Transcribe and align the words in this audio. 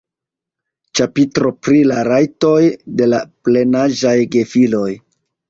Ĉapitro 0.99 1.51
pri 1.67 1.81
la 1.89 1.99
rajtoj 2.07 2.55
de 3.03 3.11
la 3.11 3.21
plenaĝaj 3.51 4.17
gefiloj. 4.39 4.89